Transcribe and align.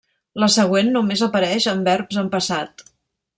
La 0.43 0.47
següent 0.53 0.89
només 0.95 1.23
apareix 1.27 1.67
en 1.75 1.85
verbs 1.89 2.19
en 2.23 2.33
passat. 2.37 2.85